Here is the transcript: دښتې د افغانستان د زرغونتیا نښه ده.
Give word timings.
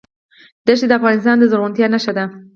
دښتې 0.65 0.87
د 0.89 0.93
افغانستان 0.99 1.35
د 1.39 1.43
زرغونتیا 1.51 1.87
نښه 1.93 2.13
ده. 2.17 2.25